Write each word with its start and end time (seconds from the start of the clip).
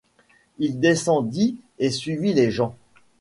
Il 0.57 0.79
descendit 0.79 1.57
et 1.77 1.91
suivit 1.91 2.33
les 2.33 2.49
gens. 2.49 2.75